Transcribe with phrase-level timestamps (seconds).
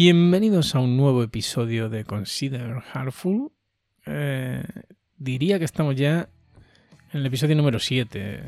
[0.00, 3.50] Bienvenidos a un nuevo episodio de Consider Heartful.
[4.06, 4.62] Eh,
[5.16, 6.28] diría que estamos ya
[7.12, 8.40] en el episodio número 7,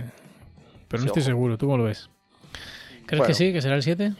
[0.86, 1.26] pero no Sí, estoy ojo.
[1.26, 1.58] seguro.
[1.58, 2.08] ¿Tú cómo lo ves?
[3.04, 3.52] ¿Crees Bueno, que sí?
[3.52, 4.10] ¿Que será el 7?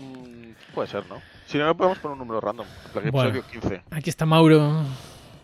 [0.00, 1.22] mm, puede ser, ¿no?
[1.46, 2.66] Si no, podemos poner un número random.
[2.66, 3.30] en plan, Bueno.
[3.30, 3.82] Episodio 15.
[3.90, 4.84] Aquí está Mauro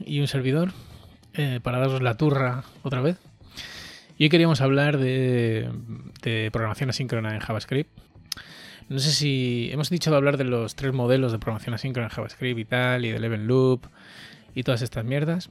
[0.01, 0.73] y un servidor
[1.33, 3.17] eh, para daros la turra otra vez.
[4.19, 5.71] Y hoy queríamos hablar de,
[6.21, 7.91] de programación asíncrona en JavaScript.
[8.89, 12.15] No sé si hemos dicho de hablar de los tres modelos de programación asíncrona en
[12.15, 13.87] JavaScript y tal, y del event loop
[14.55, 15.51] y todas estas mierdas.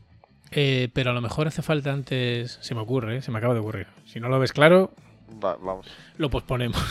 [0.51, 3.21] Eh, pero a lo mejor hace falta antes, se me ocurre, ¿eh?
[3.21, 3.87] se me acaba de ocurrir.
[4.05, 4.91] Si no lo ves claro,
[5.43, 5.87] Va, vamos.
[6.17, 6.81] lo posponemos.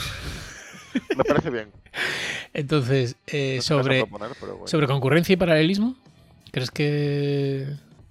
[1.17, 1.71] Me parece bien.
[2.53, 4.67] Entonces, eh, No sobre, proponer, pero bueno.
[4.69, 5.97] Sobre concurrencia y paralelismo,
[6.51, 7.69] ¿crees que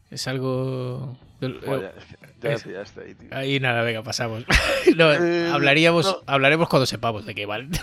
[0.10, 1.18] es algo...
[1.52, 1.68] que
[2.42, 3.30] ya es- te pillaste ahí, tío.
[3.32, 4.46] Ahí nada, venga, pasamos.
[4.96, 6.18] No, Eh, hablaríamos, no.
[6.28, 7.70] hablaremos cuando sepamos de qué vale.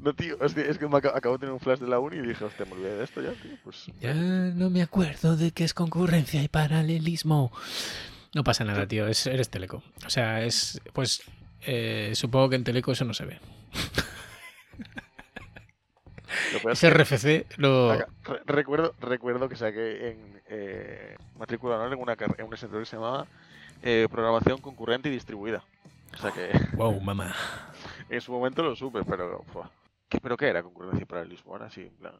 [0.00, 1.98] No, tío, es que, es que me acabo, acabo de tener un flash de la
[1.98, 3.52] uni y dije, hostia, me olvidé de esto ya, tío.
[3.64, 3.86] Pues.
[4.00, 7.50] Ya no me acuerdo de qué es concurrencia y paralelismo.
[8.34, 9.82] No pasa nada, tío, es, eres Teleco.
[10.06, 10.78] O sea, es...
[10.92, 11.22] Pues
[11.62, 13.38] eh, supongo que en Teleco eso no se ve.
[16.70, 17.90] Ese RFC lo...
[17.92, 22.84] acá- re- recuerdo, recuerdo que saqué en eh, matrícula honor en una, en una que
[22.86, 23.26] se llamaba
[23.82, 25.62] eh, Programación Concurrente y Distribuida.
[26.14, 27.34] O sea que Wow, mamá.
[28.08, 29.44] en su momento lo supe, pero.
[30.08, 31.52] ¿Qué, ¿Pero qué era concurrencia y paralelismo?
[31.52, 32.14] Ahora sí, en plan.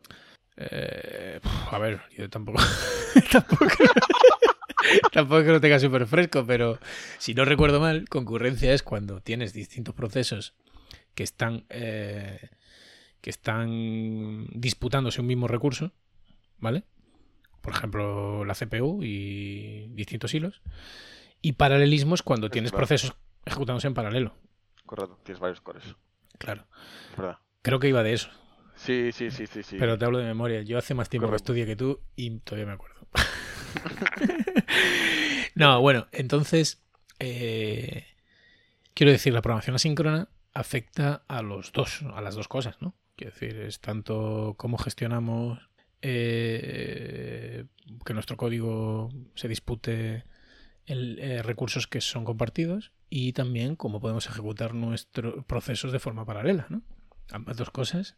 [0.56, 1.40] Eh,
[1.70, 2.60] a ver, yo tampoco.
[3.32, 3.66] tampoco.
[5.12, 6.78] tampoco es que lo tenga súper fresco, pero
[7.18, 10.54] si no recuerdo mal, concurrencia es cuando tienes distintos procesos
[11.14, 11.64] que están.
[11.70, 12.50] eh,
[13.24, 15.92] que están disputándose un mismo recurso,
[16.58, 16.84] ¿vale?
[17.62, 20.60] Por ejemplo, la CPU y distintos hilos.
[21.40, 23.14] Y paralelismo es cuando Es tienes procesos
[23.46, 24.34] ejecutándose en paralelo.
[24.84, 25.96] Correcto, tienes varios cores.
[26.36, 26.66] Claro.
[27.12, 27.38] Es verdad.
[27.62, 28.28] Creo que iba de eso.
[28.74, 29.62] Sí, sí, sí, sí.
[29.62, 29.76] sí.
[29.78, 30.60] Pero te hablo de memoria.
[30.60, 33.08] Yo hace más tiempo que estudié que tú y todavía me acuerdo.
[35.54, 36.84] no, bueno, entonces.
[37.20, 38.04] eh,
[38.92, 42.94] quiero decir, la programación asíncrona afecta a los dos, a las dos cosas, ¿no?
[43.16, 45.58] Quiero decir, es tanto cómo gestionamos
[46.02, 47.64] eh,
[48.04, 50.24] que nuestro código se dispute
[50.86, 56.26] el, eh, recursos que son compartidos y también cómo podemos ejecutar nuestros procesos de forma
[56.26, 56.82] paralela, ¿no?
[57.30, 58.16] Ambas dos cosas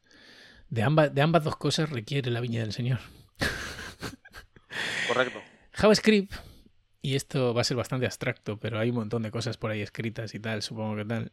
[0.69, 2.99] de ambas, de ambas dos cosas requiere la viña del Señor.
[5.09, 5.41] Correcto.
[5.73, 6.33] JavaScript,
[7.03, 9.81] y esto va a ser bastante abstracto, pero hay un montón de cosas por ahí
[9.81, 11.33] escritas y tal, supongo que tal.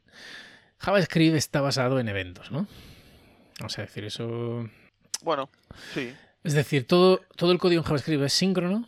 [0.80, 2.68] JavaScript está basado en eventos, ¿no?
[3.59, 4.69] Vamos a decir eso.
[5.21, 5.49] Bueno,
[5.93, 6.13] sí.
[6.43, 8.87] Es decir, todo, todo el código en JavaScript es síncrono,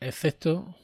[0.00, 0.74] excepto.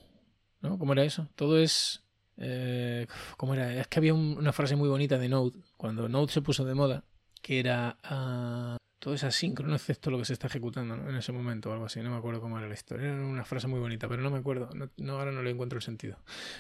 [0.61, 0.79] ¿No?
[0.79, 1.29] ¿Cómo era eso?
[1.37, 2.03] Todo es.
[2.39, 3.73] eh, ¿Cómo era?
[3.75, 6.75] Es que había un- una frase muy bonita de Node, cuando Node se puso de
[6.75, 7.05] moda,
[7.43, 7.97] que era.
[8.03, 11.09] ah, todo es asíncrono, excepto lo que se está ejecutando ¿no?
[11.09, 12.01] en ese momento o algo así.
[12.01, 13.09] No me acuerdo cómo era la historia.
[13.09, 14.71] Era una frase muy bonita, pero no me acuerdo.
[14.75, 16.19] No, no, ahora no le encuentro el sentido.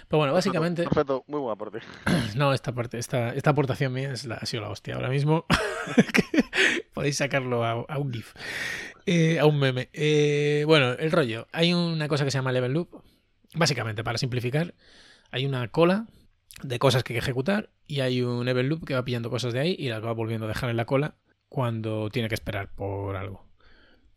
[0.08, 0.84] Pero bueno, básicamente.
[0.84, 1.80] Perfecto, muy buen aporte.
[2.36, 4.96] No, esta parte, esta, esta aportación mía es la, ha sido la hostia.
[4.96, 5.46] Ahora mismo
[6.94, 8.34] podéis sacarlo a, a un GIF,
[9.06, 9.88] eh, a un meme.
[9.94, 11.46] Eh, bueno, el rollo.
[11.52, 13.02] Hay una cosa que se llama level loop.
[13.54, 14.74] Básicamente, para simplificar,
[15.30, 16.06] hay una cola
[16.62, 19.52] de cosas que hay que ejecutar y hay un event loop que va pillando cosas
[19.52, 21.16] de ahí y las va volviendo a dejar en la cola
[21.48, 23.46] cuando tiene que esperar por algo.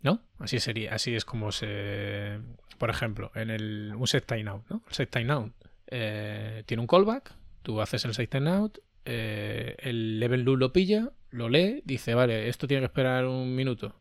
[0.02, 0.22] ¿No?
[0.38, 2.40] Así sería, así es como se.
[2.78, 4.82] Por ejemplo, en el un set timeout, ¿no?
[4.88, 5.54] El set timeout
[5.88, 11.12] eh, tiene un callback, tú haces el set timeout, eh, el level loop lo pilla,
[11.32, 13.96] lo lee, dice, vale, esto tiene que esperar un minuto.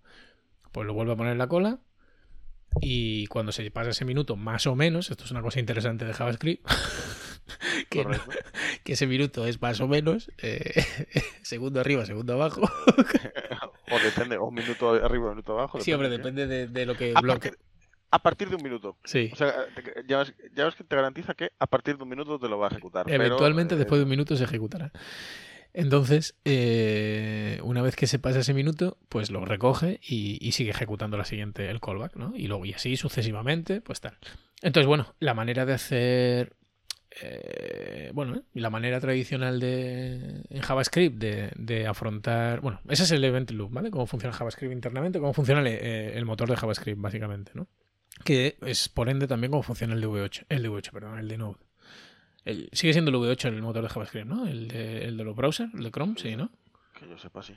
[0.71, 1.81] Pues lo vuelve a poner en la cola.
[2.81, 6.12] Y cuando se pasa ese minuto, más o menos, esto es una cosa interesante de
[6.12, 6.65] JavaScript,
[7.91, 8.30] que, no- Correcto.
[8.84, 10.84] que ese minuto es más o menos, eh,
[11.42, 12.62] segundo arriba, segundo abajo.
[13.91, 15.80] o depende, o un minuto arriba, un minuto abajo.
[15.80, 16.16] Sí, hombre, ¿sí?
[16.16, 17.50] depende de, de lo que A bloque.
[17.50, 17.66] partir,
[18.10, 18.97] a partir de un minuto.
[19.04, 19.30] Sí.
[19.33, 19.54] O sea,
[20.06, 22.59] ya ves, ya ves que te garantiza que a partir de un minuto te lo
[22.59, 23.04] va a ejecutar.
[23.06, 24.92] pero, Eventualmente, eh, después de un minuto, se ejecutará.
[25.74, 30.71] Entonces, eh, una vez que se pasa ese minuto, pues lo recoge y, y sigue
[30.71, 32.33] ejecutando la siguiente, el callback, ¿no?
[32.34, 34.16] Y luego, y así sucesivamente, pues tal.
[34.62, 36.56] Entonces, bueno, la manera de hacer.
[37.22, 38.42] Eh, bueno, ¿eh?
[38.54, 42.60] la manera tradicional de en JavaScript de, de afrontar.
[42.60, 43.91] Bueno, ese es el event loop, ¿vale?
[43.91, 47.66] Cómo funciona JavaScript internamente, cómo funciona el, eh, el motor de JavaScript, básicamente, ¿no?
[48.24, 51.28] Que es por ende también cómo funciona el de V8, el de V8, perdón, el
[51.28, 51.59] de Node.
[52.44, 54.47] El- sigue siendo el V8 el motor de JavaScript, ¿no?
[54.47, 56.50] El de, el de los browsers, el de Chrome, sí, ¿no?
[56.98, 57.54] Que yo sepa, sí.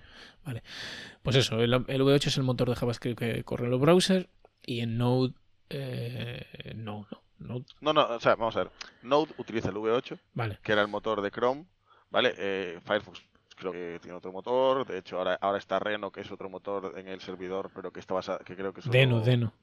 [1.23, 4.27] Pues eso, el, el V8 es el motor de JavaScript que corre en los browsers
[4.65, 5.33] y en Node
[5.69, 8.71] eh, no, no, Node, No, no, o sea, vamos a ver.
[9.03, 11.65] Node utiliza el V8, vale, que era el motor de Chrome,
[12.09, 12.33] ¿vale?
[12.37, 13.21] Eh, Firefox
[13.57, 14.85] creo que tiene otro motor.
[14.87, 17.99] De hecho, ahora, ahora está Reno, que es otro motor en el servidor, pero que
[17.99, 19.53] está basado, que creo que es otro- Deno, Deno.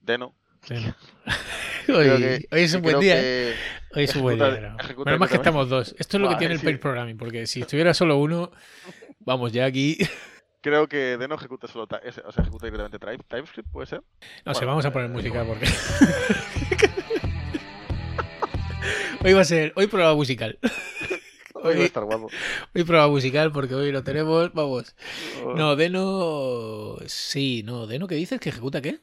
[0.00, 0.34] Deno.
[0.68, 0.84] Hoy,
[2.18, 3.14] que- hoy es un buen día.
[3.14, 3.54] que- ¿eh?
[3.94, 4.76] Hoy es un buen día.
[5.04, 5.94] Menos mal que estamos dos.
[5.98, 6.66] Esto es lo que tiene el sí.
[6.66, 8.50] pair programming, porque si estuviera solo uno,
[9.20, 9.96] vamos, ya aquí.
[10.60, 11.88] Creo que Deno ejecuta solo, o
[12.32, 14.02] sea, ejecuta directamente Type- TypeScript, ¿puede ser?
[14.44, 15.66] No sé, vamos a eh, poner música porque.
[19.24, 19.72] hoy va a ser.
[19.76, 20.58] Hoy prueba musical.
[21.60, 22.30] Hoy va a estar guapo.
[22.72, 24.52] Hoy prueba musical porque hoy lo tenemos.
[24.54, 24.94] Vamos.
[25.44, 25.54] Oh.
[25.54, 26.96] No, Deno.
[27.06, 27.88] Sí, no.
[27.88, 28.38] ¿Deno qué dices?
[28.38, 29.00] ¿Que ejecuta qué?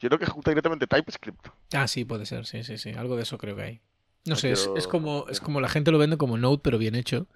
[0.00, 1.46] Yo creo que ejecuta directamente TypeScript.
[1.74, 2.46] Ah, sí, puede ser.
[2.46, 2.90] Sí, sí, sí.
[2.92, 3.74] Algo de eso creo que hay.
[4.24, 6.60] No No sé, es, quiero- es como, es como la gente lo vende como Node,
[6.64, 7.26] pero bien hecho.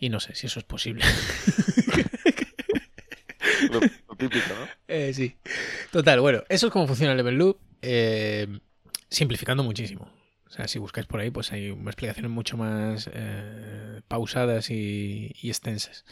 [0.00, 1.04] Y no sé si eso es posible.
[3.70, 4.66] Lo, lo típico, ¿no?
[4.88, 5.36] Eh, sí.
[5.90, 7.58] Total, bueno, eso es cómo funciona el Level Loop.
[7.80, 8.46] eh,
[9.08, 10.10] simplificando muchísimo.
[10.64, 16.04] Si buscáis por ahí, pues hay explicaciones mucho más eh, pausadas y, extensas.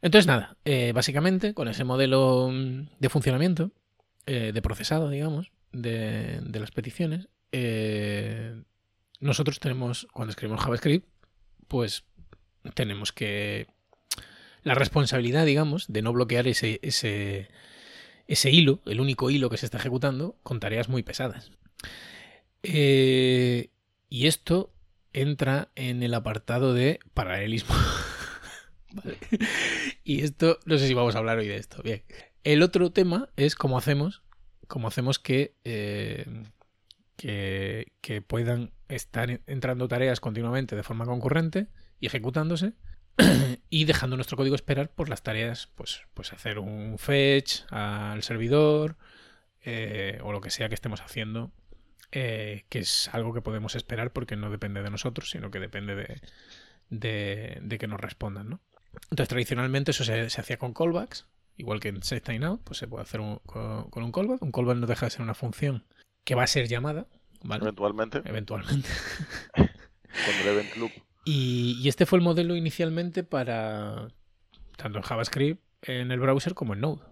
[0.00, 3.70] Entonces, nada, eh, básicamente con ese modelo mm, de funcionamiento,
[4.26, 7.28] eh, de procesado, digamos, de, de las peticiones,
[9.20, 11.06] nosotros tenemos, cuando escribimos JavaScript,
[11.68, 12.04] pues
[12.74, 13.68] tenemos que
[14.64, 17.48] la responsabilidad, digamos, de no bloquear ese, ese,
[18.26, 21.52] ese hilo, el único hilo que se está ejecutando, con tareas muy pesadas.
[22.64, 23.70] Eh,
[24.08, 24.72] y esto
[25.12, 27.74] entra en el apartado de paralelismo.
[30.04, 31.82] Y esto, no sé si vamos a hablar hoy de esto.
[31.82, 32.02] Bien.
[32.44, 34.22] El otro tema es cómo hacemos,
[34.68, 36.26] cómo hacemos que, eh,
[37.16, 41.68] que, que puedan estar entrando tareas continuamente de forma concurrente
[41.98, 42.74] y ejecutándose
[43.70, 48.96] y dejando nuestro código esperar por las tareas, pues, pues hacer un fetch al servidor
[49.62, 51.50] eh, o lo que sea que estemos haciendo,
[52.12, 55.94] eh, que es algo que podemos esperar porque no depende de nosotros, sino que depende
[55.96, 56.20] de,
[56.90, 58.60] de, de que nos respondan, ¿no?
[59.10, 63.02] Entonces, tradicionalmente eso se, se hacía con callbacks, igual que en setTimeout, pues se puede
[63.02, 64.42] hacer un- con, con un callback.
[64.42, 65.84] Un callback no deja de ser una función
[66.24, 67.06] que va a ser llamada,
[67.42, 67.62] ¿vale?
[67.64, 68.88] Eventualmente, Eventualmente.
[69.56, 70.92] el event loop.
[71.24, 74.08] Y, y este fue el modelo inicialmente para
[74.76, 77.02] tanto en JavaScript en el browser como en Node.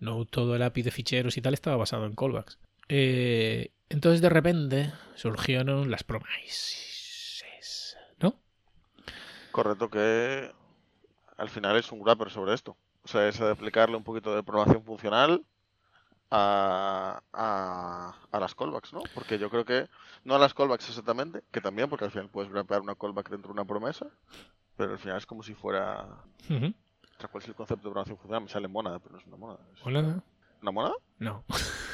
[0.00, 2.58] Node, todo el API de ficheros y tal estaba basado en callbacks.
[2.88, 8.34] Eh, entonces de repente surgieron las promises, ¿no?
[9.50, 10.50] Correcto, que
[11.36, 12.76] al final es un wrapper sobre esto.
[13.04, 15.44] O sea, es aplicarle un poquito de programación funcional
[16.30, 19.02] a, a, a las callbacks, ¿no?
[19.14, 19.88] Porque yo creo que,
[20.24, 23.48] no a las callbacks exactamente, que también, porque al final puedes wrapear una callback dentro
[23.48, 24.06] de una promesa,
[24.76, 26.02] pero al final es como si fuera...
[26.48, 28.42] O sea, ¿Cuál es el concepto de programación funcional?
[28.42, 29.60] Me sale mónada, pero no es una mónada.
[29.74, 30.22] es- Hola.
[30.62, 30.94] ¿Una mónada?
[31.18, 31.44] No.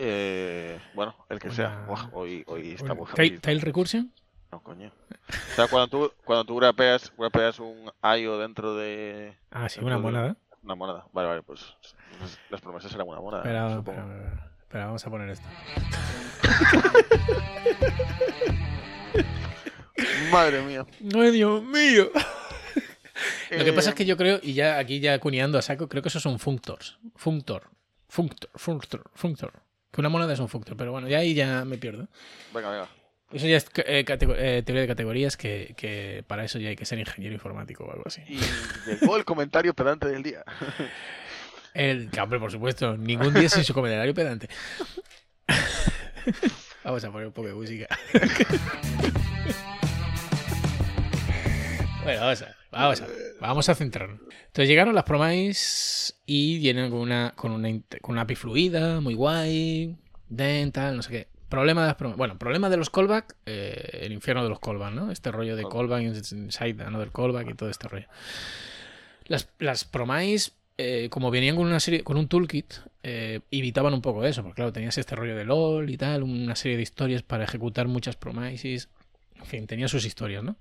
[0.00, 1.84] Eh, bueno, el que sea.
[2.12, 3.12] Hoy, hoy estamos...
[3.14, 4.12] tail, tail recursion.
[4.52, 4.92] No, coño.
[5.28, 9.96] O sea, cuando tú, cuando tú wrapeas, wrapeas un IO dentro de Ah, sí, una
[9.96, 10.36] de- monada.
[10.62, 11.04] una moneda.
[11.12, 11.74] Vale, vale, pues
[12.20, 13.42] las- las promesas serán una moneda.
[13.42, 14.00] Espera, supongo.
[14.00, 15.48] espera, espera, vamos a poner esto.
[20.30, 20.86] Madre mía.
[21.14, 22.10] ¡Ay, Dios mío!
[23.50, 25.88] Lo que pasa es que Eh, yo creo, y ya aquí ya cuneando a saco,
[25.88, 26.98] creo que esos son functors.
[27.16, 27.64] Functor.
[28.08, 28.50] Functor.
[28.54, 29.10] Functor.
[29.14, 29.52] Functor.
[29.90, 32.08] Que una moneda es un functor, pero bueno, ya ahí ya me pierdo.
[32.52, 32.88] Venga, venga.
[33.30, 36.86] Eso ya es eh, eh, teoría de categorías que, que para eso ya hay que
[36.86, 38.22] ser ingeniero informático o algo así.
[38.26, 38.38] Y
[38.86, 40.44] llegó el comentario pedante del día.
[41.74, 44.48] El hombre, por supuesto, ningún día sin su comentario pedante.
[46.84, 47.86] Vamos a poner un poco de música.
[52.02, 53.06] bueno, vamos a, vamos a,
[53.40, 54.20] vamos a centrarnos.
[54.46, 57.68] Entonces llegaron las promise y vienen con una, con una,
[58.00, 59.96] con una API fluida, muy guay,
[60.28, 61.28] dental, no sé qué.
[61.48, 62.18] Problema de las promise.
[62.18, 65.10] Bueno, problema de los callback, eh, el infierno de los callback, ¿no?
[65.10, 68.06] Este rollo de callback inside another callback y todo este rollo.
[69.26, 74.02] Las, las promise, eh, como venían con una serie, con un toolkit, eh, evitaban un
[74.02, 77.22] poco eso, porque claro, tenías este rollo de LOL y tal, una serie de historias
[77.22, 78.88] para ejecutar muchas promises.
[79.36, 80.56] En fin, tenía sus historias, ¿no?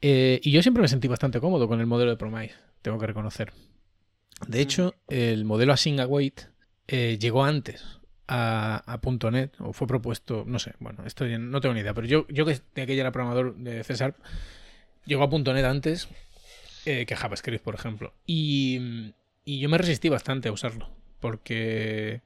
[0.00, 3.06] Eh, y yo siempre me sentí bastante cómodo con el modelo de promise, tengo que
[3.06, 3.52] reconocer.
[4.46, 6.42] De hecho, el modelo async await
[6.88, 11.74] eh, llegó antes a, a .NET, o fue propuesto, no sé, bueno, esto no tengo
[11.74, 14.14] ni idea, pero yo, yo que de aquella era programador de César,
[15.04, 16.08] llegó a .NET antes
[16.86, 18.14] eh, que JavaScript, por ejemplo.
[18.26, 19.12] Y,
[19.44, 20.88] y yo me resistí bastante a usarlo,
[21.20, 22.22] porque,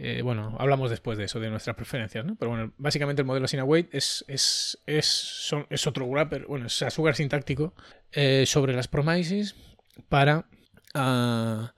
[0.00, 2.36] eh, bueno, hablamos después de eso, de nuestras preferencias, ¿no?
[2.36, 6.66] Pero bueno, básicamente el modelo async await es, es, es, son- es otro wrapper, bueno,
[6.66, 7.74] es sugar sintáctico
[8.12, 9.56] eh, sobre las promises
[10.08, 10.46] para
[10.94, 11.74] ah,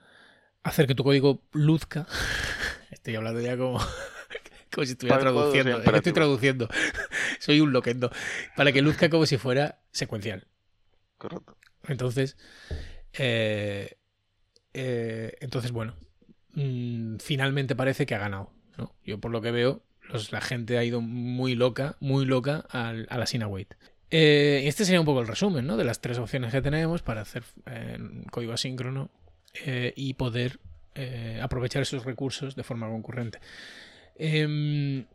[0.63, 2.07] hacer que tu código luzca.
[2.91, 3.79] Estoy hablando ya como,
[4.75, 5.71] como si estuviera Para traduciendo.
[5.71, 6.15] Es que estoy imperativo.
[6.15, 6.69] traduciendo.
[7.39, 8.11] Soy un loquendo.
[8.57, 10.47] Para que luzca como si fuera secuencial.
[11.17, 11.57] Correcto.
[11.89, 12.37] Entonces,
[13.15, 13.97] eh,
[14.75, 15.95] eh, entonces bueno,
[16.55, 18.51] mm, finalmente parece que ha ganado.
[19.05, 19.83] Yo por lo que veo,
[20.31, 23.75] la gente ha ido muy loca, muy loca al, a la Sinawait.
[24.11, 25.77] Eh, este sería un poco el resumen ¿no?
[25.77, 27.99] de las tres opciones que tenemos para hacer eh,
[28.31, 29.11] código asíncrono
[29.65, 30.59] eh, y poder
[31.41, 33.39] aprovechar esos recursos de forma concurrente.
[34.17, 35.07] Em,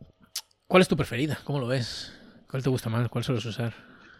[0.66, 1.38] ¿Cuál es tu preferida?
[1.44, 2.12] ¿Cómo lo ves?
[2.50, 3.08] ¿Cuál te gusta más?
[3.08, 3.72] ¿Cuál sueles usar?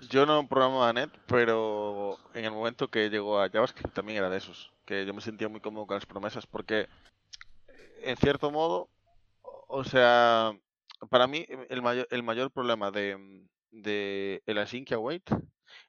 [0.09, 4.31] Yo no programo a .NET, pero en el momento que llegó a JavaScript también era
[4.31, 4.71] de esos.
[4.85, 6.87] Que yo me sentía muy cómodo con las promesas porque,
[8.03, 8.91] en cierto modo,
[9.69, 10.53] o sea,
[11.11, 15.29] para mí el mayor, el mayor problema de, de el async await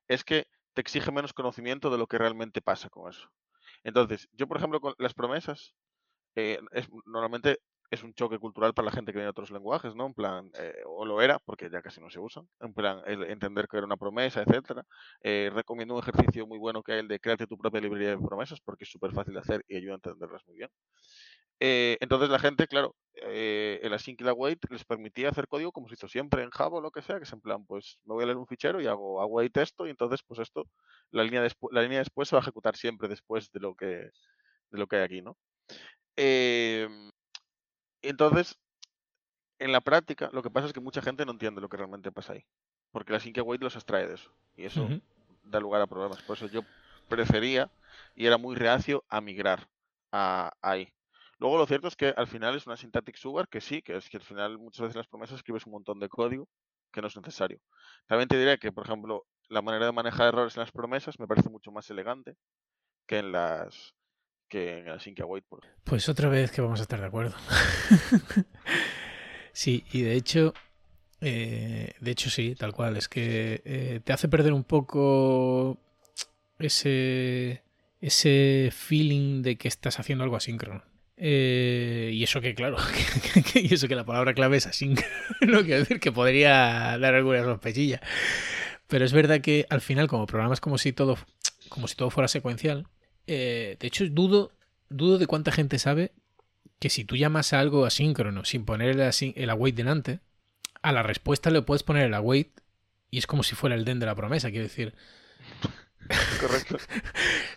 [0.08, 3.30] es que te exige menos conocimiento de lo que realmente pasa con eso.
[3.84, 5.76] Entonces, yo por ejemplo con las promesas,
[6.36, 7.60] eh, es, normalmente
[7.92, 10.08] es un choque cultural para la gente que viene de otros lenguajes, ¿no?
[10.08, 13.24] En plan, eh, o lo era, porque ya casi no se usan, en plan, el
[13.24, 14.86] entender que era una promesa, etcétera.
[15.22, 18.18] Eh, recomiendo un ejercicio muy bueno que es el de créate tu propia librería de
[18.18, 20.70] promesas, porque es súper fácil de hacer y ayuda a entenderlas muy bien.
[21.60, 25.72] Eh, entonces la gente, claro, eh, el async y la await les permitía hacer código
[25.72, 27.98] como se hizo siempre en Java o lo que sea, que es en plan, pues
[28.06, 30.68] me voy a leer un fichero y hago await esto y entonces pues esto,
[31.12, 34.78] la línea, la línea después se va a ejecutar siempre después de lo que, de
[34.78, 35.36] lo que hay aquí, ¿no?
[36.16, 36.88] Eh,
[38.02, 38.58] entonces,
[39.60, 42.12] en la práctica, lo que pasa es que mucha gente no entiende lo que realmente
[42.12, 42.46] pasa ahí.
[42.92, 44.32] Porque la sync await los extrae de eso.
[44.56, 45.02] Y eso uh -huh.
[45.44, 46.22] da lugar a problemas.
[46.22, 46.62] Por eso yo
[47.10, 47.70] prefería
[48.16, 49.68] y era muy reacio a migrar
[50.12, 50.94] a ahí.
[51.40, 54.10] Luego lo cierto es que al final es una syntactic sugar que sí, que es
[54.10, 56.48] que al final muchas veces las promesas escribes un montón de código
[56.92, 57.60] que no es necesario.
[58.08, 61.28] También te diré que, por ejemplo, la manera de manejar errores en las promesas me
[61.28, 62.36] parece mucho más elegante
[63.06, 63.94] que en las
[64.50, 65.46] que en el sync await.
[65.84, 67.36] Pues otra vez que vamos a estar de acuerdo.
[69.54, 70.54] sí, y de hecho,
[71.22, 75.78] eh, de hecho sí, tal cual, es que eh, te hace perder un poco
[76.58, 77.62] ese
[78.00, 80.84] ese feeling de que estás haciendo algo asíncrono.
[81.18, 82.78] Eh, y eso que, claro,
[83.56, 84.94] y eso que la palabra clave es así,
[85.42, 88.02] no quiero decir que podría dar alguna sospechilla.
[88.88, 91.18] Pero es verdad que al final, como programas como si todo,
[91.70, 92.88] como si todo fuera secuencial,
[93.26, 94.52] eh, de hecho dudo,
[94.90, 96.14] dudo de cuánta gente sabe
[96.80, 100.20] que si tú llamas a algo asíncrono sin poner el, el await delante,
[100.84, 102.52] a la respuesta le puedes poner el await
[103.10, 104.94] y es como si fuera el den de la promesa, quiero decir.
[106.42, 106.78] Correcto.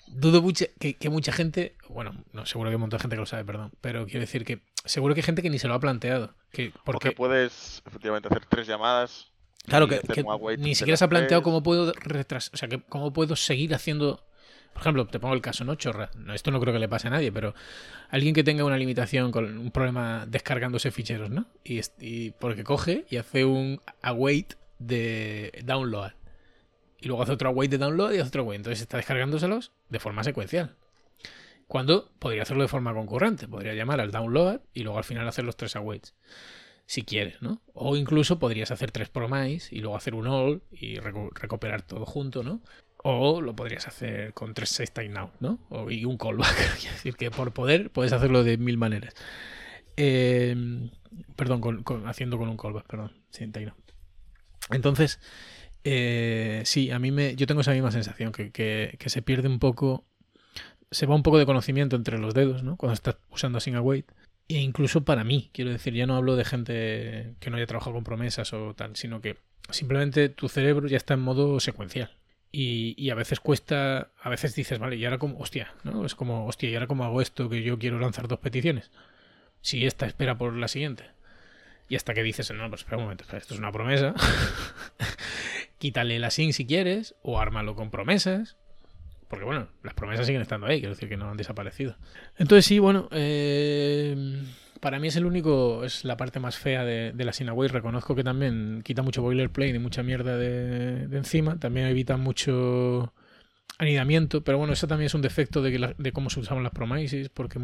[0.07, 3.17] Dudo mucho que, que, mucha gente, bueno, no, seguro que hay un montón de gente
[3.17, 5.69] que lo sabe, perdón, pero quiero decir que seguro que hay gente que ni se
[5.69, 6.35] lo ha planteado.
[6.53, 9.29] Que, porque puedes efectivamente hacer tres llamadas.
[9.67, 10.25] Claro, que, que
[10.59, 14.25] ni siquiera se ha planteado cómo puedo retrasar, o sea, que cómo puedo seguir haciendo.
[14.73, 15.75] Por ejemplo, te pongo el caso, ¿no?
[15.75, 16.11] Chorra.
[16.15, 17.55] No, esto no creo que le pase a nadie, pero
[18.09, 21.47] alguien que tenga una limitación con un problema descargándose ficheros, ¿no?
[21.65, 26.13] Y, y porque coge y hace un await de download
[27.01, 28.59] y luego hace otro await de download y hace otro await.
[28.59, 30.77] Entonces está descargándoselos de forma secuencial.
[31.71, 33.47] Cuando podría hacerlo de forma concurrente.
[33.47, 36.15] Podría llamar al download y luego al final hacer los tres awaits.
[36.87, 37.63] Si quieres, ¿no?
[37.75, 42.05] O incluso podrías hacer tres promise y luego hacer un all y recu recuperar todo
[42.05, 42.61] junto, ¿no?
[43.05, 45.61] O lo podrías hacer con tres save time now, ¿no?
[45.69, 46.59] O, y un callback.
[46.77, 49.15] es decir, que por poder puedes hacerlo de mil maneras.
[49.97, 50.91] Eh,
[51.37, 53.13] perdón, con, haciendo con un callback, perdón.
[53.31, 53.75] Sin now.
[54.71, 55.21] Entonces,
[55.85, 59.59] eh, sí, a mí me, yo tengo esa misma sensación, que, que, se pierde un
[59.59, 60.05] poco,
[60.91, 62.77] se va un poco de conocimiento entre los dedos, ¿no?
[62.77, 64.11] Cuando estás usando Async Await.
[64.49, 67.95] E incluso para mí, quiero decir, ya no hablo de gente que no haya trabajado
[67.95, 69.37] con promesas o tal, sino que
[69.71, 72.11] simplemente tu cerebro ya está en modo secuencial.
[72.53, 76.05] Y, y, a veces cuesta, a veces dices, vale, y ahora como, hostia, ¿no?
[76.05, 78.91] Es como, hostia, ¿y ahora cómo hago esto que yo quiero lanzar dos peticiones?
[79.61, 81.05] Si esta espera por la siguiente.
[81.89, 84.15] Y hasta que dices, no, pues espera un momento, esto es una promesa.
[85.81, 88.59] quítale el async si quieres, o ármalo con promesas.
[89.29, 91.97] Porque bueno, las promesas siguen estando ahí, quiero decir que no han desaparecido.
[92.37, 94.45] Entonces sí, bueno, eh,
[94.81, 97.69] para mí es el único, es la parte más fea de, de la Sinaway.
[97.69, 101.59] Reconozco que también quita mucho boilerplate y mucha mierda de, encima.
[101.59, 103.15] También evita mucho
[103.79, 106.73] anidamiento, pero bueno, eso también es un defecto de, que la, cómo se usaban las
[106.73, 107.59] promises, porque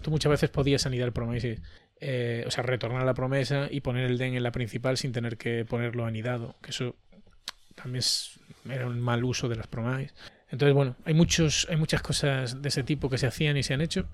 [0.00, 1.60] tú muchas veces podías anidar promises,
[2.00, 5.36] eh, o sea, retornar la promesa y poner el den en la principal sin tener
[5.36, 6.96] que ponerlo anidado, que eso
[7.82, 8.04] también
[8.68, 10.14] era un mal uso de las promises.
[10.50, 13.74] Entonces, bueno, hay, muchos, hay muchas cosas de ese tipo que se hacían y se
[13.74, 14.06] han hecho.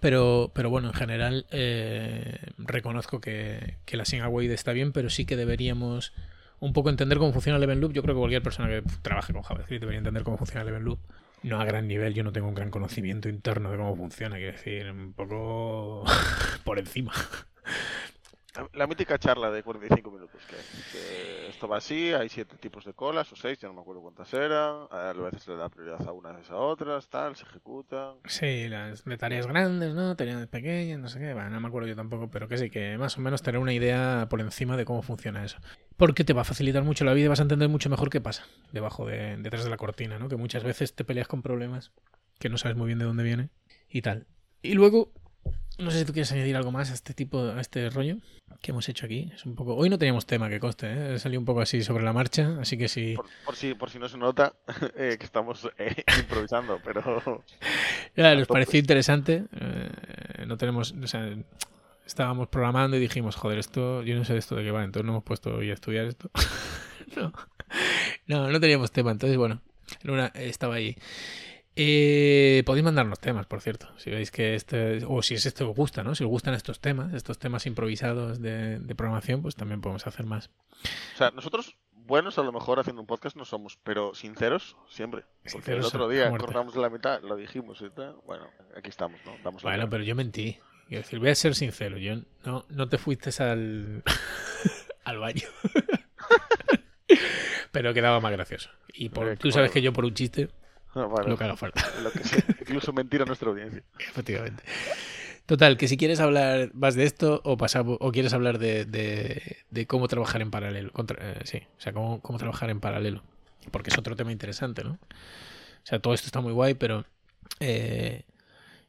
[0.00, 5.24] Pero, pero bueno, en general eh, reconozco que, que la Singaway está bien, pero sí
[5.24, 6.12] que deberíamos
[6.62, 7.92] un poco entender cómo funciona el event loop.
[7.92, 10.84] Yo creo que cualquier persona que trabaje con JavaScript debería entender cómo funciona el event
[10.84, 10.98] loop.
[11.42, 14.52] No a gran nivel, yo no tengo un gran conocimiento interno de cómo funciona, quiero
[14.52, 16.04] decir, un poco
[16.64, 17.12] por encima.
[18.74, 20.56] La mítica charla de 45 minutos que,
[20.92, 24.02] que esto va así, hay siete tipos de colas o seis, ya no me acuerdo
[24.02, 28.16] cuántas eran, a veces le da prioridad a unas a otras, tal, se ejecutan.
[28.26, 30.16] Sí, las de tareas grandes, ¿no?
[30.16, 32.98] Tareas pequeñas, no sé qué, bueno, no me acuerdo yo tampoco, pero que sí, que
[32.98, 35.58] más o menos tener una idea por encima de cómo funciona eso.
[35.96, 38.20] Porque te va a facilitar mucho la vida y vas a entender mucho mejor qué
[38.20, 40.28] pasa debajo de, detrás de la cortina, ¿no?
[40.28, 41.92] Que muchas veces te peleas con problemas
[42.38, 43.50] que no sabes muy bien de dónde viene
[43.88, 44.26] y tal.
[44.62, 45.12] Y luego,
[45.78, 48.16] no sé si tú quieres añadir algo más a este tipo, a este rollo
[48.60, 49.30] que hemos hecho aquí.
[49.34, 49.74] Es un poco.
[49.74, 51.18] Hoy no teníamos tema que coste, ¿eh?
[51.18, 53.14] salió un poco así sobre la marcha, así que sí.
[53.16, 54.54] Por, por si, por si no se nota
[54.96, 57.22] eh, que estamos eh, improvisando, pero.
[58.16, 59.44] Ya, nos pareció interesante.
[59.52, 60.92] Eh, no tenemos.
[60.92, 61.34] O sea,
[62.06, 65.06] estábamos programando y dijimos, joder, esto, yo no sé de esto de qué va, entonces
[65.06, 66.30] no hemos puesto hoy a estudiar esto.
[67.16, 67.32] no.
[68.26, 69.62] no, no teníamos tema, entonces bueno,
[70.02, 70.96] era una, estaba ahí.
[71.74, 75.76] Eh, podéis mandarnos temas, por cierto, si veis que este, o si es esto os
[75.76, 76.14] gusta, ¿no?
[76.14, 80.26] Si os gustan estos temas, estos temas improvisados de, de programación, pues también podemos hacer
[80.26, 80.50] más.
[81.14, 81.76] O sea, nosotros
[82.06, 85.22] buenos a lo mejor haciendo un podcast no somos, pero sinceros siempre.
[85.22, 88.16] Porque Sinceros el otro día cortamos la mitad, lo dijimos y tal.
[88.26, 89.32] Bueno, aquí estamos, ¿no?
[89.42, 90.58] Damos la Bueno, pero yo mentí.
[90.88, 94.02] Quiero decir, voy a ser sincero, yo no, no te fuiste al,
[95.04, 95.48] al baño.
[97.72, 98.70] pero quedaba más gracioso.
[98.92, 100.50] Y por, tú sabes que yo por un chiste,
[101.26, 101.82] Lo que haga falta.
[102.02, 102.44] Lo que sea.
[102.60, 103.82] Incluso mentir a nuestra audiencia.
[103.98, 104.62] Efectivamente.
[105.46, 109.58] Total, que si quieres hablar más de esto o pasamos, o quieres hablar de, de-
[109.70, 110.92] de cómo trabajar en paralelo.
[110.92, 113.22] contra- eh, sí, o sea, cómo, cómo trabajar en paralelo.
[113.70, 114.92] Porque es otro tema interesante, ¿no?
[114.92, 117.04] O sea, todo esto está muy guay, pero...
[117.60, 118.24] eh,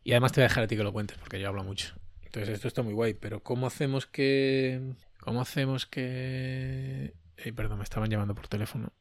[0.03, 1.95] y además te voy a dejar a ti que lo cuentes, porque yo hablo mucho.
[2.23, 4.93] Entonces esto está muy guay, pero ¿cómo hacemos que...
[5.21, 7.13] ¿Cómo hacemos que...
[7.55, 8.91] Perdón, me estaban llamando por teléfono.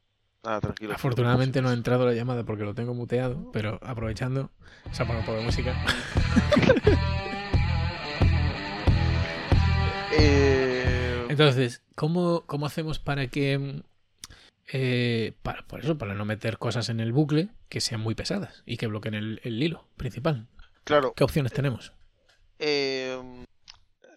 [0.43, 0.93] Ah, tranquilo.
[0.93, 4.51] Afortunadamente no ha entrado la llamada porque lo tengo muteado, pero aprovechando,
[4.91, 5.73] se ha un poco de música.
[10.15, 13.81] Eh, Entonces, ¿cómo, cómo hacemos para que...
[14.71, 18.63] eh, para, por eso, para no meter cosas en el bucle que sean muy pesadas
[18.65, 20.47] y que bloqueen el, el hilo principal?
[20.83, 21.93] claro, ¿Qué opciones tenemos?
[22.59, 23.17] eh,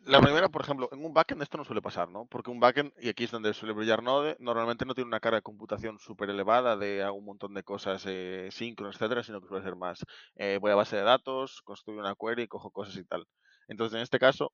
[0.06, 2.26] la primera, por ejemplo, en un backend esto no suele pasar, ¿no?
[2.26, 5.38] Porque un backend, y aquí es donde suele brillar Node, normalmente no tiene una carga
[5.38, 9.64] de computación súper elevada de un montón de cosas eh, síncronas, etcétera, sino que suele
[9.64, 10.04] ser más,
[10.36, 13.26] eh, voy a base de datos, construyo una query, cojo cosas y tal.
[13.68, 14.52] Entonces, en este caso,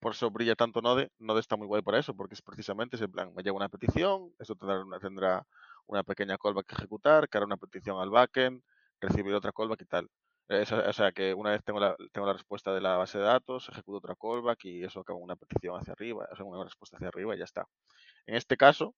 [0.00, 1.10] por eso brilla tanto Node.
[1.18, 3.32] Node está muy guay para eso, porque es precisamente ese plan.
[3.34, 5.46] Me llega una petición, eso tendrá una, tendrá
[5.86, 8.62] una pequeña callback que ejecutar, que hará una petición al backend,
[9.00, 10.08] recibir otra callback y tal.
[10.50, 13.24] Esa- O sea, que una vez tengo la, tengo la respuesta de la base de
[13.24, 16.96] datos, ejecuto otra callback y eso acaba una petición hacia arriba, o sea, una respuesta
[16.96, 17.66] hacia arriba y ya está.
[18.26, 18.94] En este caso,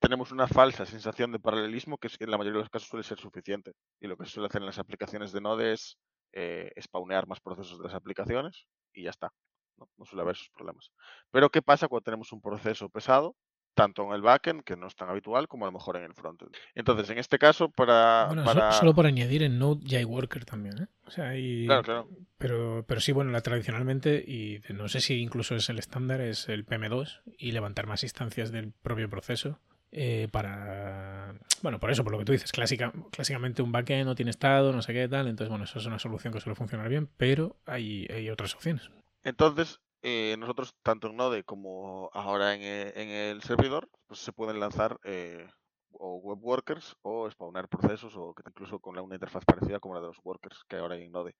[0.00, 3.04] tenemos una falsa sensación de paralelismo que es- en la mayoría de los casos suele
[3.04, 3.72] ser suficiente.
[4.00, 5.98] Y lo que se suele hacer en las aplicaciones de Node es
[6.34, 9.32] eh, spawnear más procesos de las aplicaciones y ya está.
[9.78, 10.92] No, no suele haber esos problemas.
[11.32, 13.36] Pero ¿qué pasa cuando tenemos un proceso pesado?
[13.74, 16.14] Tanto en el backend, que no es tan habitual, como a lo mejor en el
[16.14, 16.54] frontend.
[16.74, 18.26] Entonces, en este caso, para...
[18.26, 18.72] Bueno, para...
[18.72, 20.86] solo por añadir en Node ya hay worker también, ¿eh?
[21.06, 21.66] O sea, hay...
[21.66, 22.08] Claro, claro.
[22.38, 26.48] Pero, pero sí, bueno, la tradicionalmente, y no sé si incluso es el estándar, es
[26.48, 29.58] el PM2 y levantar más instancias del propio proceso
[29.92, 31.34] eh, para...
[31.62, 34.72] Bueno, por eso, por lo que tú dices, clásica, clásicamente un backend no tiene estado,
[34.72, 37.56] no sé qué tal, entonces, bueno, eso es una solución que suele funcionar bien, pero
[37.66, 38.90] hay, hay otras opciones.
[39.24, 44.32] Entonces, eh, nosotros, tanto en Node como ahora en, e- en el servidor, pues se
[44.32, 45.46] pueden lanzar eh,
[45.92, 50.00] o web workers o spawnar procesos o que incluso con una interfaz parecida como la
[50.00, 51.34] de los workers que ahora hay en Node.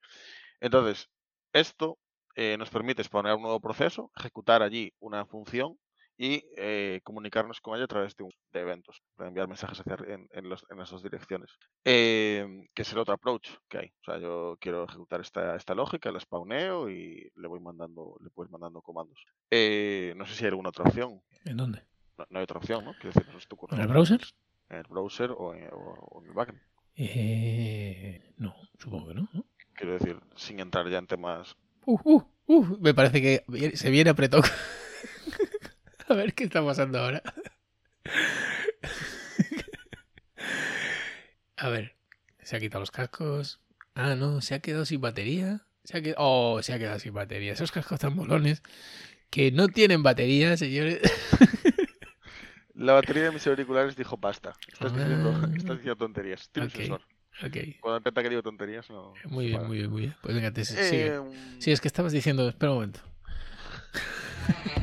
[0.60, 1.08] Entonces,
[1.52, 1.98] esto
[2.36, 5.78] eh, nos permite spawnar un nuevo proceso, ejecutar allí una función
[6.22, 9.96] y eh, comunicarnos con ella a través de, un- de eventos, para enviar mensajes hacia,
[10.06, 11.50] en, en los- en las dos direcciones.
[11.82, 13.86] Eh, que es el otro approach que hay.
[14.02, 18.28] O sea, yo quiero ejecutar esta, esta lógica, la spawneo y le voy mandando, le
[18.28, 19.18] puedes mandando comandos.
[19.50, 21.22] Eh, no sé si hay alguna otra opción.
[21.46, 21.82] ¿En dónde?
[22.18, 22.92] No, no hay otra opción, ¿no?
[23.00, 24.20] Quiero decir, no te ocurre ¿En el browser?
[24.68, 26.60] En el browser o en, o- o en el backend.
[26.96, 29.28] Eh, no, supongo que no.
[29.32, 29.44] ¿no?
[29.74, 31.56] Quiero decir, sin entrar ya en temas.
[31.86, 33.42] Uh, uh, uh, me parece que
[33.74, 34.42] se viene apretado.
[36.10, 37.22] A ver qué está pasando ahora.
[41.56, 41.94] A ver,
[42.42, 43.60] se ha quitado los cascos.
[43.94, 45.62] Ah, no, se ha quedado sin batería.
[45.84, 46.16] Se ha quedado...
[46.20, 47.52] Oh, se ha quedado sin batería.
[47.52, 48.62] Esos cascos tan molones
[49.30, 51.00] que no tienen batería, señores.
[52.74, 54.54] La batería de mis auriculares dijo basta.
[54.72, 55.48] Estás diciendo, Ah.
[55.54, 56.48] estás diciendo tonterías.
[56.50, 56.76] Tiene un Ok.
[56.78, 57.02] sensor.
[57.44, 59.12] ok, Cuando intenta que digo tonterías, no.
[59.26, 59.68] muy bien, para.
[59.68, 60.16] muy bien, muy bien.
[60.22, 61.06] Pues venga, te sigue.
[61.16, 61.20] Eh,
[61.58, 63.00] Sí, es que estabas diciendo, espera un momento.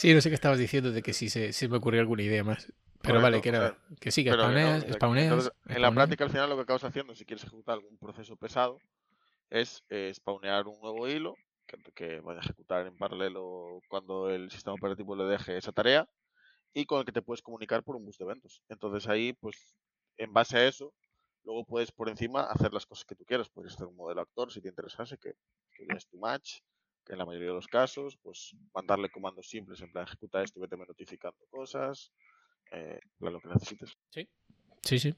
[0.00, 2.72] Sí, no sé qué estabas diciendo de que si se, me ocurrió alguna idea más.
[3.02, 5.92] Pero Correcto, vale, que o era sea, que sí, que que no, spawneas, en la
[5.92, 8.78] práctica, al final, lo que acabas haciendo, si quieres ejecutar algún proceso pesado,
[9.50, 11.34] es eh, spawnear un nuevo hilo
[11.94, 16.08] que, vaya a ejecutar en paralelo cuando el sistema operativo le deje esa tarea
[16.72, 18.62] y con el que te puedes comunicar por un bus de eventos.
[18.70, 19.76] Entonces ahí, pues,
[20.16, 20.94] en base a eso,
[21.44, 23.50] luego puedes por encima hacer las cosas que tú quieras.
[23.50, 25.34] Puedes hacer un modelo actor si te interesase, que,
[25.74, 26.79] que es tu match, que
[27.10, 30.62] en la mayoría de los casos, pues mandarle comandos simples en plan ejecuta esto y
[30.62, 32.12] vete notificando cosas,
[32.72, 33.96] eh, lo que necesites.
[34.10, 34.28] Sí,
[34.82, 35.14] sí, sí.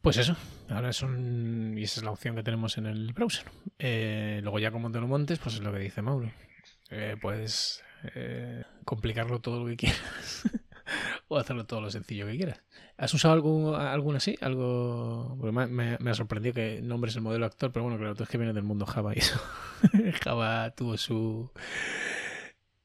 [0.00, 0.36] Pues eso,
[0.68, 1.78] ahora son.
[1.78, 3.46] Y esa es la opción que tenemos en el browser.
[3.78, 6.32] Eh, luego, ya como te lo montes, pues es lo que dice Mauro.
[6.90, 10.44] Eh, puedes eh, complicarlo todo lo que quieras
[11.32, 12.62] o hacerlo todo lo sencillo que quieras.
[12.96, 14.36] ¿Has usado algún, algún así?
[14.40, 15.36] Algo.
[15.40, 18.52] me, ha sorprendido que nombres el modelo actor, pero bueno, claro, tú es que viene
[18.52, 19.40] del mundo Java y eso.
[20.22, 21.50] Java tuvo su.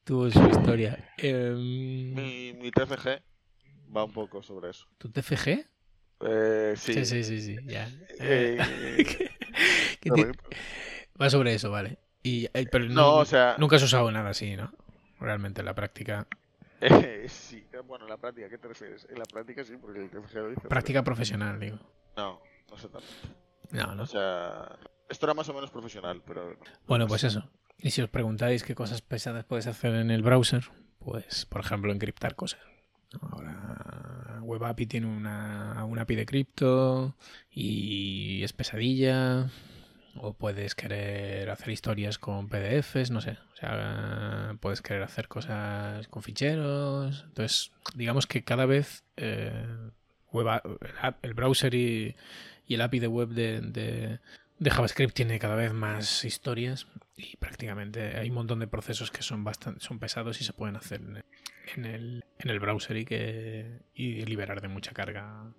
[0.04, 1.12] tuvo su historia.
[1.18, 3.20] Em, mi, mi TFG
[3.94, 4.86] va un poco sobre eso.
[4.96, 5.66] ¿Tu TFG?
[6.20, 7.04] Eh, sí.
[7.04, 7.24] sí.
[7.24, 7.88] sí, sí, ya.
[8.18, 8.58] Eh,
[11.20, 11.98] va sobre eso, vale.
[12.22, 13.56] Y, eh, no, o sea...
[13.58, 14.72] nunca has usado nada así, ¿no?
[15.20, 16.26] Realmente en la práctica.
[17.28, 19.06] sí, bueno, en la práctica, ¿qué te refieres?
[19.10, 20.68] En la práctica sí, porque el TFG lo dice.
[20.68, 21.78] Práctica profesional, digo.
[22.16, 23.06] No, no sé tanto.
[23.70, 24.02] No, no.
[24.04, 26.56] O sea, esto era más o menos profesional, pero.
[26.86, 27.50] Bueno, pues eso.
[27.78, 30.64] Y si os preguntáis qué cosas pesadas puedes hacer en el browser,
[30.98, 32.60] pues, por ejemplo, encriptar cosas.
[33.20, 37.16] Ahora WebAPI tiene una, una API de cripto
[37.50, 39.50] y es pesadilla.
[40.20, 43.38] O puedes querer hacer historias con PDFs, no sé.
[43.52, 47.24] O sea, puedes querer hacer cosas con ficheros.
[47.28, 49.66] Entonces, digamos que cada vez eh,
[51.22, 52.16] el browser y,
[52.68, 54.20] el API de web de,
[54.58, 59.22] de JavaScript tiene cada vez más historias y prácticamente hay un montón de procesos que
[59.22, 61.00] son bastante son pesados y se pueden hacer
[61.76, 65.52] en el, en el browser y que y liberar de mucha carga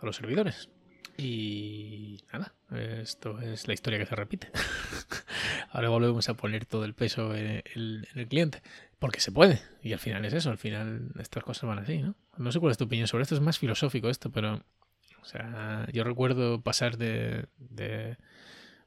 [0.00, 0.70] a los servidores.
[1.18, 2.52] Y nada,
[3.00, 4.50] esto es la historia que se repite.
[5.70, 8.62] Ahora volvemos a poner todo el peso en el, en el, cliente.
[8.98, 9.62] Porque se puede.
[9.82, 10.50] Y al final es eso.
[10.50, 12.14] Al final estas cosas van así, ¿no?
[12.36, 13.34] No sé cuál es tu opinión sobre esto.
[13.34, 14.62] Es más filosófico esto, pero...
[15.22, 17.48] O sea, yo recuerdo pasar de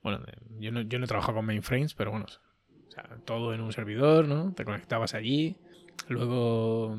[0.02, 0.22] bueno,
[0.60, 3.74] yo no, yo no he trabajado con mainframes, pero bueno, o sea, todo en un
[3.74, 4.54] servidor, ¿no?
[4.54, 5.58] Te conectabas allí.
[6.08, 6.98] Luego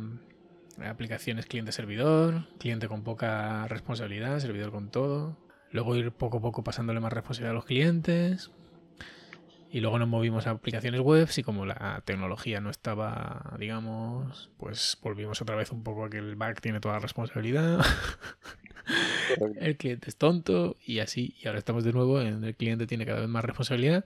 [0.85, 5.37] aplicaciones cliente-servidor, cliente con poca responsabilidad, servidor con todo.
[5.73, 8.51] Luego ir poco a poco pasándole más responsabilidad a los clientes.
[9.73, 14.99] Y luego nos movimos a aplicaciones web y como la tecnología no estaba, digamos, pues
[15.01, 17.79] volvimos otra vez un poco a que el back tiene toda la responsabilidad.
[19.61, 21.37] el cliente es tonto y así.
[21.41, 24.05] Y ahora estamos de nuevo en el cliente tiene cada vez más responsabilidad.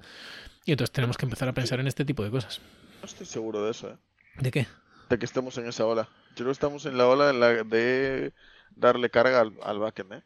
[0.66, 2.60] Y entonces tenemos que empezar a pensar en este tipo de cosas.
[3.00, 3.96] No estoy seguro de eso, ¿eh?
[4.40, 4.66] ¿De qué?
[5.08, 6.08] De que estemos en esa ola.
[6.34, 8.32] Yo creo que estamos en la ola de
[8.74, 10.22] darle carga al, al backend, ¿eh?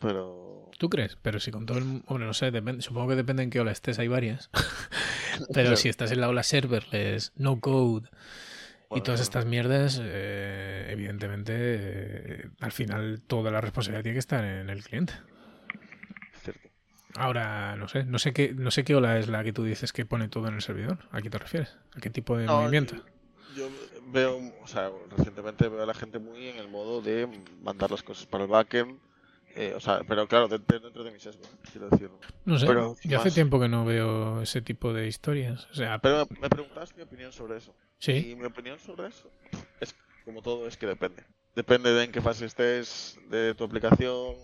[0.00, 0.70] Pero...
[0.78, 1.16] ¿Tú crees?
[1.22, 2.02] Pero si con todo el...
[2.06, 4.50] Hombre, no sé, depende, supongo que depende en qué ola estés, hay varias.
[5.54, 8.08] Pero si estás en la ola serverless, no code
[8.94, 14.44] y todas estas mierdas, eh, evidentemente, eh, al final toda la responsabilidad tiene que estar
[14.44, 15.14] en el cliente.
[16.42, 16.68] Cierto.
[17.16, 19.92] Ahora, no sé, no sé qué, no sé qué ola es la que tú dices
[19.92, 20.98] que pone todo en el servidor.
[21.10, 21.76] ¿A qué te refieres?
[21.96, 22.96] ¿A qué tipo de movimiento?
[22.96, 23.02] Yo,
[24.14, 27.28] veo, o sea, recientemente veo a la gente muy en el modo de
[27.62, 28.98] mandar las cosas para el backend
[29.56, 32.18] eh, o sea, pero claro, dentro de mi sesgo, quiero decirlo.
[32.44, 32.66] No sé,
[33.04, 35.68] yo hace tiempo que no veo ese tipo de historias.
[35.70, 37.72] O sea, pero me, preguntabas mi opinión sobre eso.
[37.98, 38.30] Sí.
[38.30, 39.30] Y mi opinión sobre eso
[39.80, 41.22] es, como todo, es que depende.
[41.54, 44.34] Depende de en qué fase estés, de tu aplicación,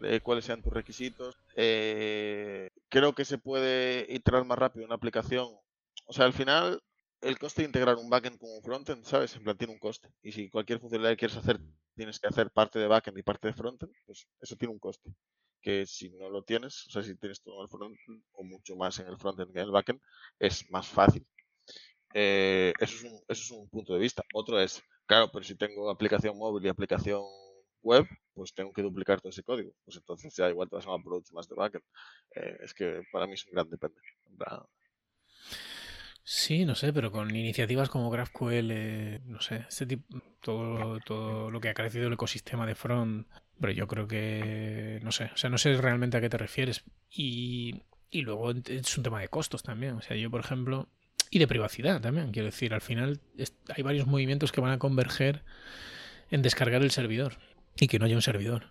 [0.00, 1.36] de cuáles sean tus requisitos.
[1.54, 5.46] Eh, creo que se puede iterar más rápido una aplicación.
[6.06, 6.82] O sea, al final,
[7.20, 9.34] el coste de integrar un backend con un frontend, ¿sabes?
[9.36, 10.08] En plan, tiene un coste.
[10.22, 11.60] Y si cualquier funcionalidad que quieres hacer
[11.94, 15.12] tienes que hacer parte de backend y parte de frontend, pues eso tiene un coste.
[15.60, 18.76] Que si no lo tienes, o sea, si tienes todo en el frontend o mucho
[18.76, 20.00] más en el frontend que en el backend,
[20.38, 21.26] es más fácil.
[22.14, 24.24] Eh, eso, es un, eso es un punto de vista.
[24.34, 27.22] Otro es, claro, pero si tengo aplicación móvil y aplicación
[27.82, 29.72] web, pues tengo que duplicar todo ese código.
[29.84, 31.84] Pues entonces ya igual te vas a un approach más de backend.
[32.34, 34.00] Eh, es que para mí es un gran depende.
[36.32, 41.50] Sí, no sé, pero con iniciativas como GraphQL, eh, no sé, este tipo, todo, todo
[41.50, 43.26] lo que ha crecido el ecosistema de front,
[43.60, 46.84] pero yo creo que, no sé, o sea, no sé realmente a qué te refieres.
[47.10, 50.88] Y, y luego es un tema de costos también, o sea, yo, por ejemplo,
[51.32, 53.20] y de privacidad también, quiero decir, al final
[53.74, 55.42] hay varios movimientos que van a converger
[56.30, 57.38] en descargar el servidor
[57.76, 58.70] y que no haya un servidor.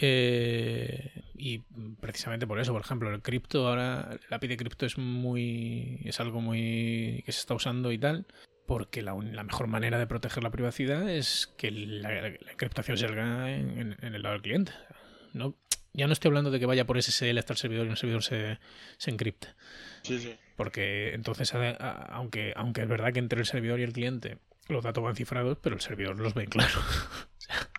[0.00, 1.58] Eh, y
[2.00, 6.00] precisamente por eso, por ejemplo, el cripto ahora, el API de cripto es muy.
[6.04, 7.22] es algo muy.
[7.26, 8.26] que se está usando y tal.
[8.66, 13.50] Porque la, la mejor manera de proteger la privacidad es que la, encriptación se haga
[13.50, 14.72] en, el lado del cliente.
[15.34, 15.56] No,
[15.92, 18.22] ya no estoy hablando de que vaya por SSL hasta el servidor y el servidor
[18.22, 18.58] se,
[18.98, 19.48] se encripte.
[20.02, 20.36] Sí, sí.
[20.56, 25.02] Porque entonces, aunque, aunque es verdad que entre el servidor y el cliente los datos
[25.02, 26.80] van cifrados, pero el servidor los ve claro.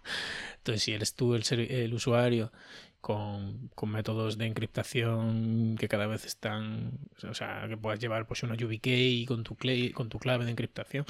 [0.64, 2.54] entonces, si eres tú el, usuario
[3.02, 7.00] con, métodos de encriptación que cada vez están,
[7.30, 9.58] o sea, que puedas llevar pues una YubiKey con tu,
[9.94, 11.06] con tu clave de encriptación.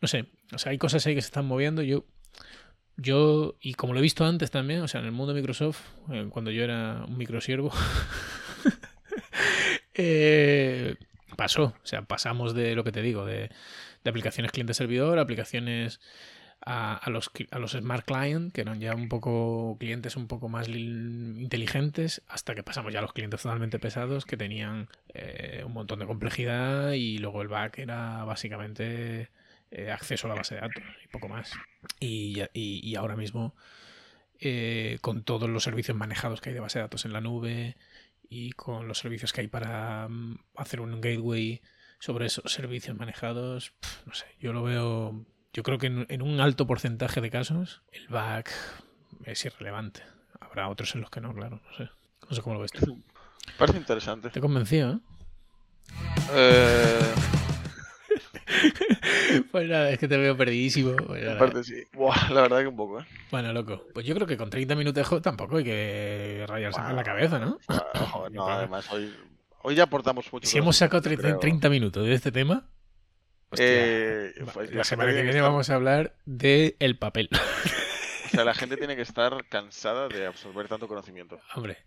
[0.00, 1.82] No sé, o sea, hay cosas ahí que se están moviendo.
[1.82, 2.04] Yo,
[2.96, 5.82] yo, y como lo he visto antes también, o sea, en el mundo de Microsoft,
[6.10, 7.70] eh, cuando yo era un microsiervo,
[9.94, 10.96] eh,
[11.36, 13.50] pasó, o sea, pasamos de lo que te digo, de,
[14.02, 16.00] de aplicaciones cliente-servidor, aplicaciones
[16.68, 20.68] a, los, a los Smart Client, que eran ya un poco clientes un poco más
[20.68, 26.00] inteligentes, hasta que pasamos ya a los clientes totalmente pesados que tenían eh, un montón
[26.00, 29.30] de complejidad y luego el back era básicamente
[29.70, 31.52] eh, acceso a la base de datos y poco más.
[32.00, 33.54] Y, y, ahora mismo,
[34.40, 37.76] eh, con todos los servicios manejados que hay de base de datos en la nube
[38.28, 41.62] y con los servicios que hay para mm, hacer un gateway
[42.00, 43.72] sobre esos servicios manejados,
[44.04, 45.24] no sé, yo lo veo
[45.56, 48.52] yo creo que en, un alto porcentaje de casos el back
[49.24, 50.02] es irrelevante.
[50.38, 51.88] Habrá otros en los que no, claro, no sé.
[52.28, 53.02] No sé cómo lo ves tú.
[53.56, 54.28] Parece interesante.
[54.28, 54.98] Te he convencido, ¿eh?
[56.34, 57.14] eh...
[59.50, 60.94] pues nada, es que te veo perdidísimo.
[60.94, 61.84] Pues Aparte sí.
[61.94, 63.06] Buah, la verdad que un poco, ¿eh?
[63.30, 63.82] Bueno, loco.
[63.94, 67.02] Pues yo creo que con 30 minutos de juego tampoco hay que rayarse en la
[67.02, 67.58] cabeza, ¿no?
[68.30, 69.10] no, además hoy,
[69.62, 70.46] hoy ya aportamos mucho.
[70.46, 72.68] Si hemos sacado 30 minutos de este tema,
[73.58, 74.34] eh,
[74.72, 77.28] la semana que viene vamos a hablar de el papel.
[78.26, 81.40] O sea, la gente tiene que estar cansada de absorber tanto conocimiento.
[81.54, 81.78] Hombre,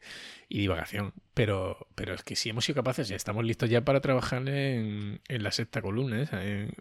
[0.47, 1.13] y divagación.
[1.33, 5.21] Pero, pero es que si hemos sido capaces, ya estamos listos ya para trabajar en,
[5.27, 6.29] la sexta columna.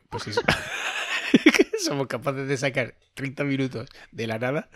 [0.08, 0.40] pues
[1.84, 4.68] somos capaces de sacar 30 minutos de la nada,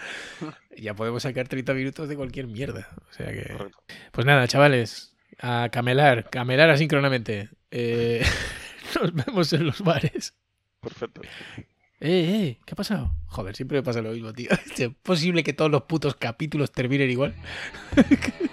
[0.76, 2.88] ya podemos sacar 30 minutos de cualquier mierda.
[3.08, 3.56] O sea que.
[4.10, 7.50] Pues nada, chavales, a camelar, camelar asíncronamente.
[7.70, 8.24] Eh.
[9.00, 10.34] Nos vemos en los bares.
[10.80, 11.22] Perfecto.
[11.24, 11.66] Eh,
[12.00, 13.14] eh, ¿qué ha pasado?
[13.26, 14.50] Joder, siempre me pasa lo mismo, tío.
[14.76, 17.34] ¿Es posible que todos los putos capítulos terminen igual?